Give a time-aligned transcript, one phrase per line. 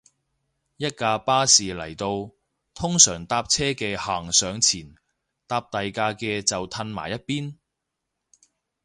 [0.77, 2.33] 一架巴士嚟到，
[2.73, 4.95] 通常搭車嘅行上前，
[5.45, 7.57] 搭第架嘅就褪埋一邊